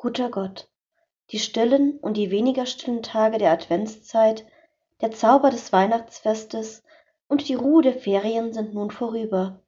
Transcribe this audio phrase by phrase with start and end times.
[0.00, 0.70] Guter Gott,
[1.32, 4.46] die stillen und die weniger stillen Tage der Adventszeit,
[5.00, 6.84] der Zauber des Weihnachtsfestes
[7.26, 9.60] und die Ruhe der Ferien sind nun vorüber.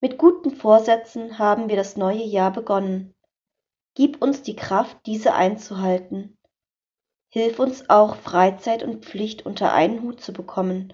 [0.00, 3.14] Mit guten Vorsätzen haben wir das neue Jahr begonnen.
[3.94, 6.36] Gib uns die Kraft, diese einzuhalten.
[7.28, 10.92] Hilf uns auch, Freizeit und Pflicht unter einen Hut zu bekommen,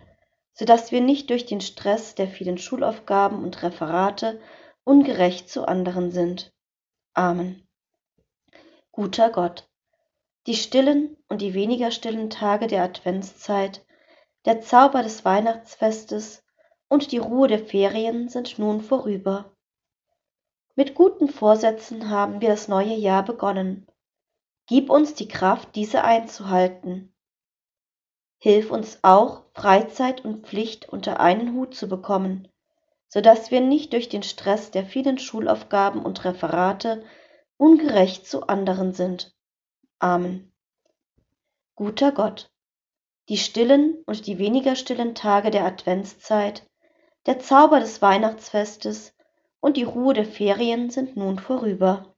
[0.52, 4.38] so dass wir nicht durch den Stress der vielen Schulaufgaben und Referate
[4.84, 6.52] ungerecht zu anderen sind.
[7.14, 7.63] Amen.
[8.94, 9.68] Guter Gott,
[10.46, 13.84] die stillen und die weniger stillen Tage der Adventszeit,
[14.44, 16.44] der Zauber des Weihnachtsfestes
[16.86, 19.56] und die Ruhe der Ferien sind nun vorüber.
[20.76, 23.88] Mit guten Vorsätzen haben wir das neue Jahr begonnen.
[24.68, 27.12] Gib uns die Kraft, diese einzuhalten.
[28.38, 32.46] Hilf uns auch, Freizeit und Pflicht unter einen Hut zu bekommen,
[33.08, 37.02] so dass wir nicht durch den Stress der vielen Schulaufgaben und Referate
[37.56, 39.34] ungerecht zu anderen sind.
[39.98, 40.52] Amen.
[41.76, 42.50] Guter Gott,
[43.28, 46.68] die stillen und die weniger stillen Tage der Adventszeit,
[47.26, 49.14] der Zauber des Weihnachtsfestes
[49.60, 52.14] und die Ruhe der Ferien sind nun vorüber.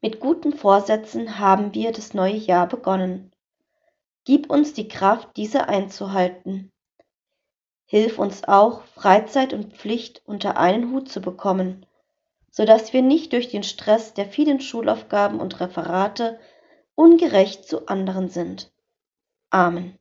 [0.00, 3.30] Mit guten Vorsätzen haben wir das neue Jahr begonnen.
[4.24, 6.72] Gib uns die Kraft, diese einzuhalten.
[7.84, 11.84] Hilf uns auch, Freizeit und Pflicht unter einen Hut zu bekommen
[12.50, 16.38] so dass wir nicht durch den Stress der vielen Schulaufgaben und Referate
[16.94, 18.72] ungerecht zu anderen sind.
[19.50, 19.99] Amen.